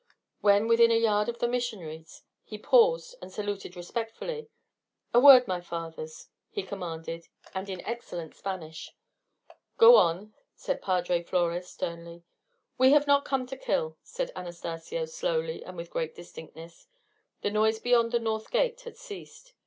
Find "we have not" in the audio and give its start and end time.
12.79-13.25